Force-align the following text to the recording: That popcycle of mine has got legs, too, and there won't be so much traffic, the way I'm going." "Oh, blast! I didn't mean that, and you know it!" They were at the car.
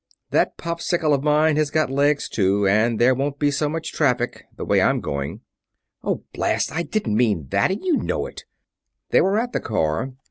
That 0.31 0.57
popcycle 0.57 1.13
of 1.13 1.23
mine 1.23 1.57
has 1.57 1.69
got 1.69 1.91
legs, 1.91 2.27
too, 2.27 2.65
and 2.65 2.97
there 2.97 3.13
won't 3.13 3.37
be 3.37 3.51
so 3.51 3.69
much 3.69 3.93
traffic, 3.93 4.45
the 4.57 4.65
way 4.65 4.81
I'm 4.81 4.99
going." 4.99 5.41
"Oh, 6.03 6.23
blast! 6.33 6.71
I 6.71 6.81
didn't 6.81 7.15
mean 7.15 7.49
that, 7.49 7.69
and 7.69 7.85
you 7.85 7.97
know 7.97 8.25
it!" 8.25 8.45
They 9.11 9.21
were 9.21 9.37
at 9.37 9.53
the 9.53 9.59
car. 9.59 10.13